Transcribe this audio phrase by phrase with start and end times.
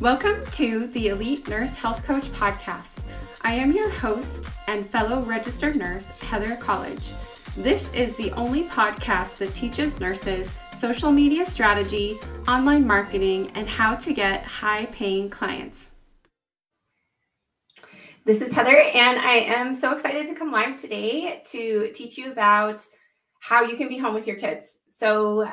[0.00, 3.02] Welcome to the Elite Nurse Health Coach podcast.
[3.42, 7.10] I am your host and fellow registered nurse, Heather College.
[7.56, 13.96] This is the only podcast that teaches nurses social media strategy, online marketing, and how
[13.96, 15.88] to get high paying clients.
[18.24, 22.30] This is Heather, and I am so excited to come live today to teach you
[22.30, 22.86] about
[23.40, 24.74] how you can be home with your kids.
[24.96, 25.48] So,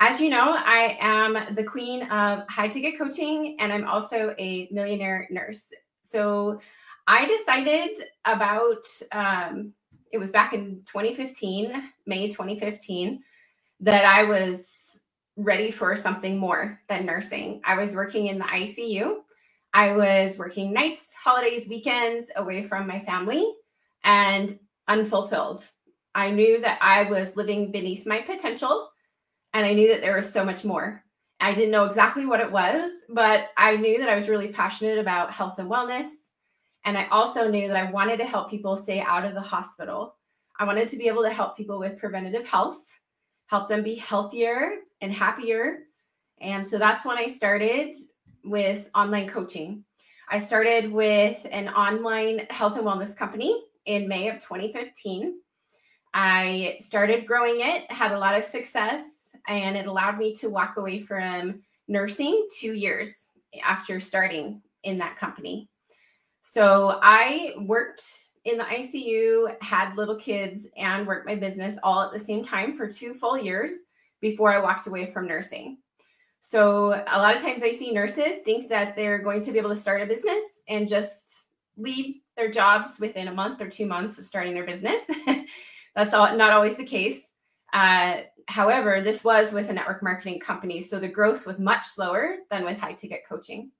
[0.00, 4.68] as you know, I am the queen of high ticket coaching and I'm also a
[4.70, 5.64] millionaire nurse.
[6.04, 6.60] So
[7.06, 9.72] I decided about, um,
[10.12, 13.22] it was back in 2015, May 2015,
[13.80, 15.00] that I was
[15.36, 17.60] ready for something more than nursing.
[17.64, 19.16] I was working in the ICU.
[19.74, 23.52] I was working nights, holidays, weekends away from my family
[24.04, 25.64] and unfulfilled.
[26.14, 28.90] I knew that I was living beneath my potential
[29.54, 31.02] and I knew that there was so much more.
[31.40, 34.98] I didn't know exactly what it was, but I knew that I was really passionate
[34.98, 36.08] about health and wellness.
[36.84, 40.16] And I also knew that I wanted to help people stay out of the hospital.
[40.58, 42.78] I wanted to be able to help people with preventative health,
[43.46, 45.84] help them be healthier and happier.
[46.40, 47.94] And so that's when I started
[48.44, 49.84] with online coaching.
[50.28, 55.40] I started with an online health and wellness company in May of 2015.
[56.12, 59.04] I started growing it, had a lot of success,
[59.48, 63.12] and it allowed me to walk away from nursing two years
[63.64, 65.68] after starting in that company.
[66.42, 68.02] So I worked
[68.44, 72.74] in the ICU, had little kids, and worked my business all at the same time
[72.74, 73.72] for two full years
[74.20, 75.78] before I walked away from nursing.
[76.40, 79.70] So a lot of times I see nurses think that they're going to be able
[79.70, 81.44] to start a business and just
[81.76, 85.00] leave their jobs within a month or two months of starting their business.
[85.94, 87.20] That's all, not always the case.
[87.72, 92.36] Uh, however, this was with a network marketing company, so the growth was much slower
[92.50, 93.70] than with high ticket coaching.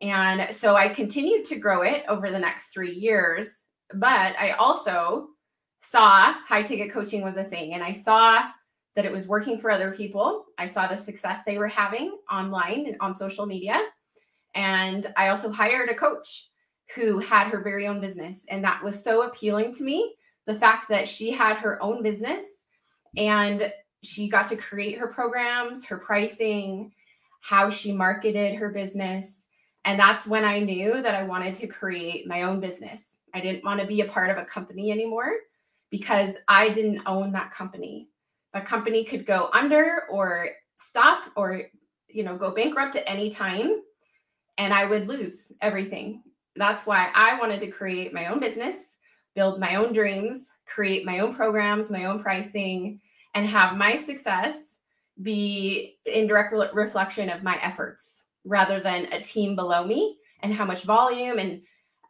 [0.00, 3.62] And so I continued to grow it over the next three years,
[3.94, 5.28] but I also
[5.80, 8.42] saw high ticket coaching was a thing and I saw
[8.94, 10.46] that it was working for other people.
[10.58, 13.80] I saw the success they were having online and on social media.
[14.54, 16.48] And I also hired a coach
[16.94, 18.42] who had her very own business.
[18.48, 20.14] And that was so appealing to me
[20.46, 22.44] the fact that she had her own business
[23.16, 26.92] and she got to create her programs, her pricing,
[27.40, 29.36] how she marketed her business.
[29.84, 33.02] And that's when I knew that I wanted to create my own business.
[33.34, 35.32] I didn't want to be a part of a company anymore
[35.90, 38.08] because I didn't own that company.
[38.54, 41.62] The company could go under or stop or
[42.08, 43.82] you know go bankrupt at any time
[44.58, 46.22] and I would lose everything.
[46.56, 48.76] That's why I wanted to create my own business,
[49.38, 53.00] build my own dreams, create my own programs, my own pricing,
[53.34, 54.78] and have my success
[55.22, 60.52] be in direct re- reflection of my efforts rather than a team below me and
[60.52, 61.62] how much volume and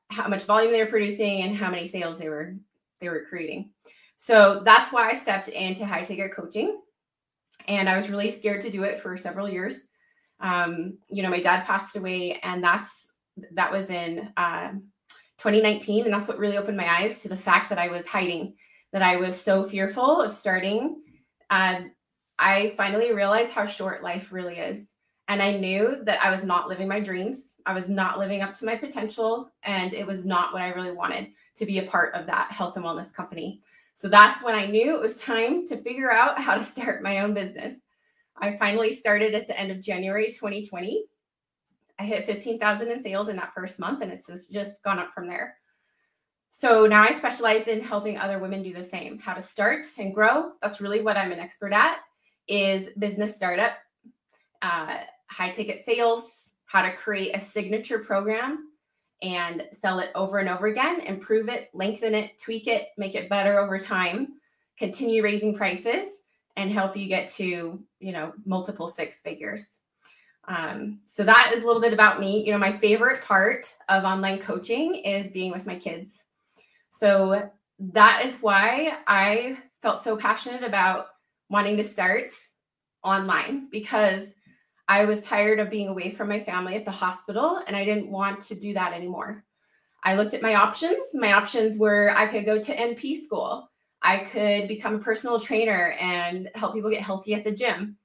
[0.09, 2.55] how much volume they were producing and how many sales they were
[2.99, 3.73] they were creating.
[4.17, 6.81] So that's why I stepped into high ticket coaching.
[7.67, 9.81] And I was really scared to do it for several years.
[10.41, 13.11] Um, you know, my dad passed away, and that's
[13.53, 14.71] that was in uh,
[15.39, 16.05] 2019.
[16.05, 18.55] And that's what really opened my eyes to the fact that I was hiding,
[18.93, 21.03] that I was so fearful of starting.
[21.51, 21.91] And
[22.39, 24.83] I finally realized how short life really is.
[25.29, 27.41] And I knew that I was not living my dreams.
[27.67, 29.51] I was not living up to my potential.
[29.63, 32.77] And it was not what I really wanted to be a part of that health
[32.77, 33.61] and wellness company.
[33.95, 37.21] So that's when I knew it was time to figure out how to start my
[37.21, 37.75] own business.
[38.41, 41.05] I finally started at the end of January 2020
[41.99, 45.13] I hit 15,000 in sales in that first month and it's just, just gone up
[45.13, 45.57] from there.
[46.51, 50.15] So now I specialize in helping other women do the same, how to start and
[50.15, 50.53] grow.
[50.63, 51.99] That's really what I'm an expert at
[52.49, 53.73] is business startup,
[54.63, 58.71] uh, high ticket sales, how to create a signature program
[59.23, 63.29] and sell it over and over again, improve it, lengthen it, tweak it, make it
[63.29, 64.29] better over time,
[64.79, 66.09] continue raising prices
[66.57, 69.67] and help you get to, you know, multiple six figures.
[70.49, 72.45] Um, so that is a little bit about me.
[72.45, 76.23] You know, my favorite part of online coaching is being with my kids.
[76.91, 81.09] So that is why I felt so passionate about
[81.51, 82.33] wanting to start
[83.05, 84.27] online because
[84.89, 88.11] I was tired of being away from my family at the hospital and I didn't
[88.11, 89.45] want to do that anymore.
[90.03, 91.03] I looked at my options.
[91.13, 93.71] My options were I could go to NP school,
[94.01, 97.99] I could become a personal trainer and help people get healthy at the gym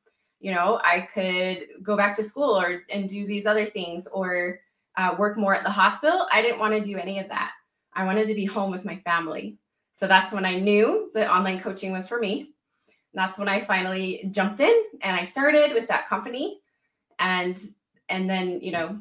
[0.44, 4.60] you know i could go back to school or and do these other things or
[4.96, 6.28] uh, work more at the hospital.
[6.32, 7.52] I didn't want to do any of that.
[7.94, 9.58] I wanted to be home with my family.
[9.96, 12.52] So that's when i knew that online coaching was for me.
[13.14, 16.60] That's when i finally jumped in and i started with that company.
[17.20, 17.60] And
[18.10, 19.00] and then you know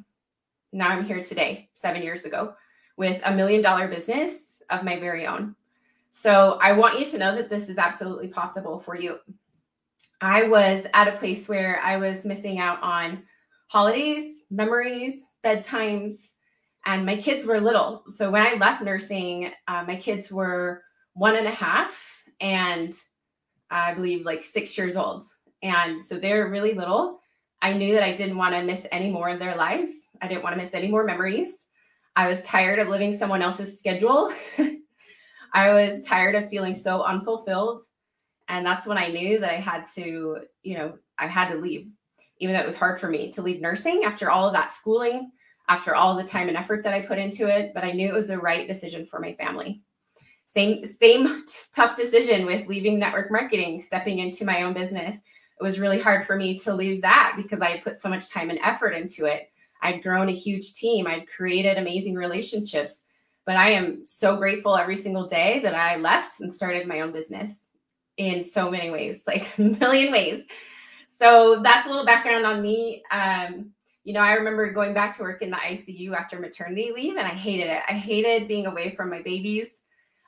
[0.72, 2.54] now I'm here today, seven years ago,
[2.96, 5.54] with a million dollar business of my very own.
[6.10, 9.18] So I want you to know that this is absolutely possible for you.
[10.22, 13.24] I was at a place where I was missing out on
[13.66, 16.30] holidays, memories, bedtimes,
[16.86, 18.04] and my kids were little.
[18.08, 20.84] So when I left nursing, uh, my kids were
[21.14, 22.00] one and a half
[22.40, 22.94] and
[23.68, 25.24] I believe like six years old.
[25.60, 27.18] And so they're really little.
[27.60, 29.90] I knew that I didn't want to miss any more of their lives.
[30.20, 31.66] I didn't want to miss any more memories.
[32.14, 34.32] I was tired of living someone else's schedule.
[35.54, 37.82] I was tired of feeling so unfulfilled.
[38.52, 41.88] And that's when I knew that I had to, you know, I had to leave,
[42.36, 45.32] even though it was hard for me to leave nursing after all of that schooling,
[45.70, 47.72] after all the time and effort that I put into it.
[47.72, 49.80] But I knew it was the right decision for my family.
[50.44, 55.16] Same, same tough decision with leaving network marketing, stepping into my own business.
[55.16, 58.28] It was really hard for me to leave that because I had put so much
[58.28, 59.50] time and effort into it.
[59.80, 63.04] I'd grown a huge team, I'd created amazing relationships.
[63.46, 67.12] But I am so grateful every single day that I left and started my own
[67.12, 67.54] business
[68.16, 70.44] in so many ways, like a million ways.
[71.06, 73.02] So that's a little background on me.
[73.10, 73.70] Um,
[74.04, 77.26] you know, I remember going back to work in the ICU after maternity leave and
[77.26, 77.82] I hated it.
[77.88, 79.68] I hated being away from my babies.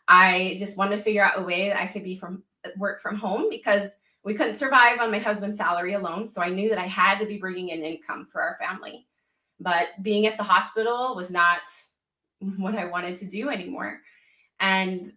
[0.06, 2.44] I just wanted to figure out a way that I could be from
[2.76, 3.88] work from home because
[4.22, 6.26] we couldn't survive on my husband's salary alone.
[6.26, 9.06] So I knew that I had to be bringing in income for our family.
[9.60, 11.60] But being at the hospital was not
[12.56, 14.00] what I wanted to do anymore.
[14.60, 15.10] And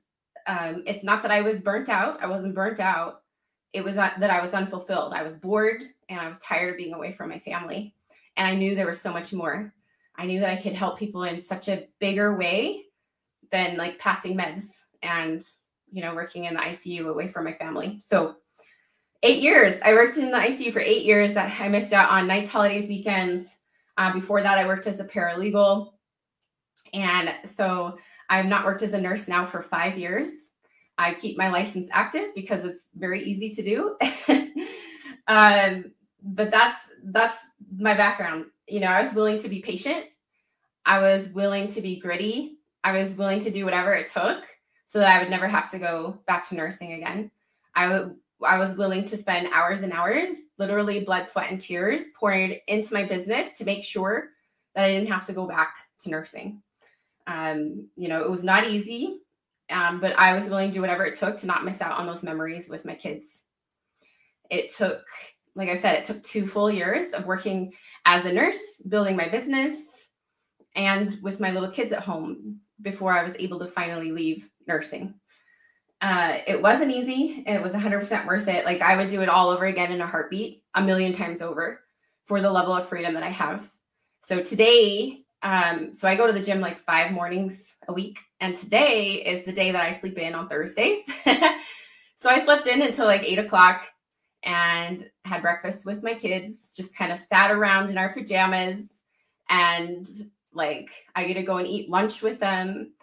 [0.48, 2.22] um, it's not that I was burnt out.
[2.24, 3.22] I wasn't burnt out.
[3.74, 5.14] It was that I was unfulfilled.
[5.14, 7.94] I was bored and I was tired of being away from my family.
[8.38, 9.74] And I knew there was so much more.
[10.16, 12.86] I knew that I could help people in such a bigger way
[13.52, 14.66] than like passing meds
[15.04, 15.44] and,
[15.92, 18.00] you know, working in the ICU away from my family.
[18.00, 18.36] So,
[19.24, 19.76] eight years.
[19.84, 21.34] I worked in the ICU for eight years.
[21.34, 23.56] That I missed out on nights, holidays, weekends.
[23.98, 25.94] Uh, before that, I worked as a paralegal.
[26.94, 27.98] And so
[28.30, 30.32] I've not worked as a nurse now for five years.
[30.98, 33.98] I keep my license active because it's very easy to do.
[35.28, 35.92] um,
[36.22, 37.38] but that's that's
[37.78, 38.46] my background.
[38.68, 40.06] You know, I was willing to be patient.
[40.86, 42.58] I was willing to be gritty.
[42.84, 44.46] I was willing to do whatever it took
[44.86, 47.32] so that I would never have to go back to nursing again.
[47.76, 52.04] I would I was willing to spend hours and hours, literally blood, sweat, and tears,
[52.16, 54.30] poured into my business to make sure
[54.76, 56.62] that I didn't have to go back to nursing.
[57.28, 59.20] Um, you know, it was not easy,
[59.70, 62.08] um, but I was willing to do whatever it took to not miss out on
[62.08, 63.44] those memories with my kids.
[64.50, 65.06] It took,
[65.56, 67.74] like I said, it took two full years of working
[68.06, 68.58] as a nurse,
[68.88, 69.82] building my business,
[70.76, 75.16] and with my little kids at home before I was able to finally leave nursing.
[76.00, 77.44] Uh, it wasn't easy.
[77.48, 78.66] It was 100% worth it.
[78.66, 81.82] Like I would do it all over again in a heartbeat, a million times over
[82.26, 83.70] for the level of freedom that I have.
[84.22, 88.56] So today, um, so I go to the gym like five mornings a week, and
[88.56, 91.00] today is the day that I sleep in on Thursdays.
[92.16, 93.88] so I slept in until like eight o'clock
[94.44, 98.86] and had breakfast with my kids, just kind of sat around in our pajamas
[99.50, 100.10] and
[100.54, 102.94] like I get to go and eat lunch with them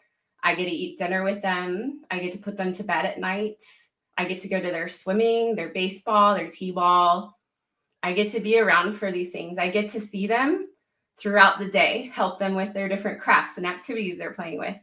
[0.45, 2.03] I get to eat dinner with them.
[2.11, 3.65] I get to put them to bed at night.
[4.19, 7.35] I get to go to their swimming, their baseball, their t ball.
[8.03, 9.57] I get to be around for these things.
[9.57, 10.69] I get to see them
[11.17, 14.79] throughout the day, help them with their different crafts and activities they're playing with.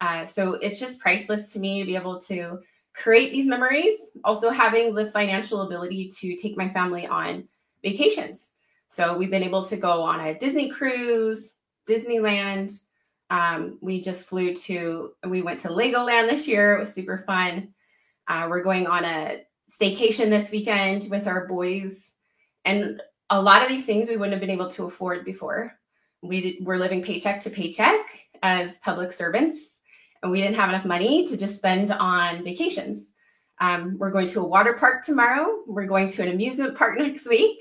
[0.00, 2.60] Uh, so it's just priceless to me to be able to
[2.94, 3.94] create these memories.
[4.24, 7.48] Also, having the financial ability to take my family on
[7.82, 8.52] vacations.
[8.88, 11.52] So we've been able to go on a Disney cruise,
[11.88, 12.72] Disneyland,
[13.30, 16.74] um, we just flew to, we went to Legoland this year.
[16.74, 17.74] It was super fun.
[18.28, 22.10] Uh, we're going on a staycation this weekend with our boys.
[22.64, 25.78] And a lot of these things we wouldn't have been able to afford before.
[26.22, 28.06] We did, we're living paycheck to paycheck
[28.42, 29.80] as public servants,
[30.22, 33.08] and we didn't have enough money to just spend on vacations.
[33.60, 35.62] Um, we're going to a water park tomorrow.
[35.66, 37.58] We're going to an amusement park next week.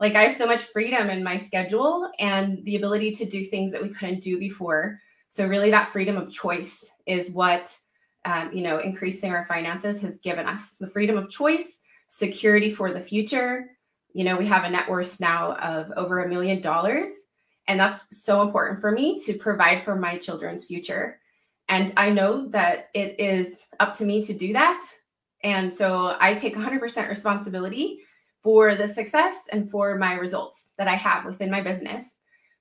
[0.00, 3.70] Like I have so much freedom in my schedule and the ability to do things
[3.72, 5.00] that we couldn't do before
[5.34, 7.76] so really, that freedom of choice is what
[8.24, 12.92] um, you know increasing our finances has given us the freedom of choice, security for
[12.92, 13.70] the future.
[14.14, 17.12] You know, we have a net worth now of over a million dollars,
[17.68, 21.20] and that's so important for me to provide for my children's future.
[21.68, 24.82] And I know that it is up to me to do that.
[25.42, 28.00] And so I take 100% responsibility
[28.42, 32.10] for the success and for my results that I have within my business.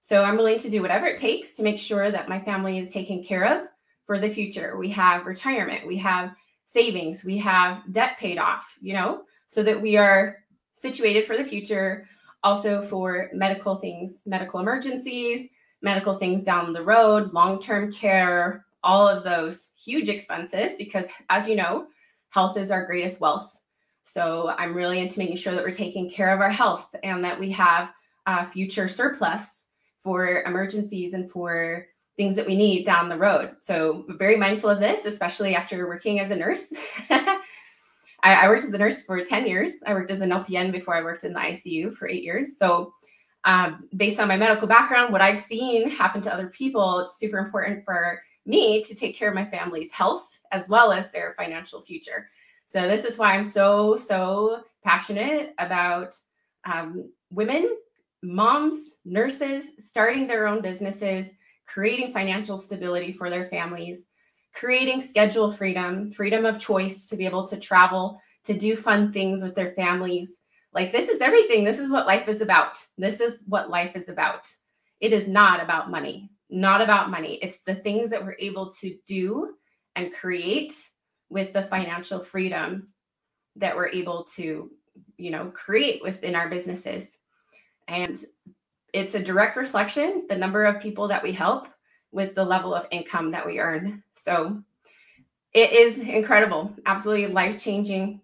[0.02, 2.92] So I'm willing to do whatever it takes to make sure that my family is
[2.92, 3.68] taken care of
[4.06, 4.78] for the future.
[4.78, 6.34] We have retirement, we have
[6.66, 10.40] savings, we have debt paid off, you know, so that we are
[10.74, 12.08] situated for the future,
[12.44, 15.48] also for medical things, medical emergencies,
[15.82, 21.48] medical things down the road, long term care, all of those huge expenses, because as
[21.48, 21.88] you know,
[22.30, 23.60] health is our greatest wealth.
[24.04, 27.40] So I'm really into making sure that we're taking care of our health and that
[27.40, 27.92] we have
[28.26, 29.66] a future surplus
[30.02, 31.86] for emergencies and for
[32.18, 33.56] things that we need down the road.
[33.60, 36.66] So very mindful of this, especially after working as a nurse.
[38.24, 39.74] I, I, worked as a nurse for 10 years.
[39.86, 42.58] I worked as an LPN before I worked in the ICU for eight years.
[42.58, 42.94] So
[43.44, 47.38] um, based on my medical background, what I've seen happen to other people, it's super
[47.38, 51.82] important for me to take care of my family's health as well as their financial
[51.82, 52.30] future.
[52.66, 56.16] So this is why I'm so, so passionate about
[56.66, 57.78] um, women,
[58.22, 61.26] moms, nurses starting their own businesses,
[61.66, 64.06] creating financial stability for their families,
[64.54, 69.42] creating schedule freedom, freedom of choice to be able to travel, to do fun things
[69.42, 70.30] with their families,
[70.74, 71.64] like, this is everything.
[71.64, 72.80] This is what life is about.
[72.98, 74.52] This is what life is about.
[75.00, 77.36] It is not about money, not about money.
[77.36, 79.54] It's the things that we're able to do
[79.96, 80.74] and create
[81.30, 82.88] with the financial freedom
[83.56, 84.72] that we're able to,
[85.18, 87.06] you know, create within our businesses.
[87.88, 88.18] And
[88.94, 91.68] it's a direct reflection, the number of people that we help
[92.14, 94.04] with the level of income that we earn.
[94.16, 94.62] So
[95.54, 98.22] it is incredible, absolutely life changing.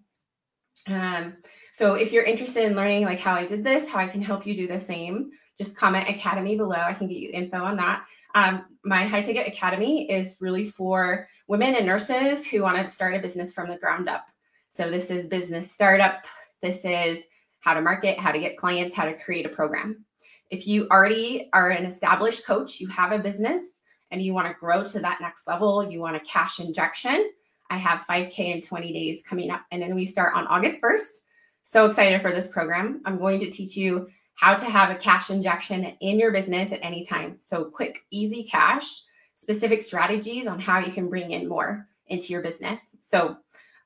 [0.87, 1.37] Um,
[1.73, 4.45] so if you're interested in learning like how I did this, how I can help
[4.45, 6.75] you do the same, just comment academy below.
[6.75, 8.05] I can get you info on that.
[8.35, 13.15] Um, my high ticket academy is really for women and nurses who want to start
[13.15, 14.25] a business from the ground up.
[14.69, 16.25] So this is business startup.
[16.61, 17.25] This is
[17.59, 20.05] how to market, how to get clients, how to create a program.
[20.49, 23.63] If you already are an established coach, you have a business
[24.11, 27.31] and you want to grow to that next level, you want a cash injection.
[27.69, 29.61] I have 5K in 20 days coming up.
[29.71, 31.21] And then we start on August 1st.
[31.63, 33.01] So excited for this program.
[33.05, 36.79] I'm going to teach you how to have a cash injection in your business at
[36.81, 37.35] any time.
[37.39, 39.01] So, quick, easy cash,
[39.35, 42.79] specific strategies on how you can bring in more into your business.
[43.01, 43.37] So,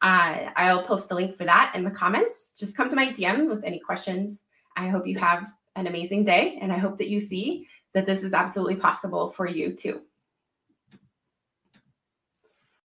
[0.03, 2.51] uh, I'll post the link for that in the comments.
[2.55, 4.39] Just come to my DM with any questions.
[4.77, 8.23] I hope you have an amazing day, and I hope that you see that this
[8.23, 10.01] is absolutely possible for you too.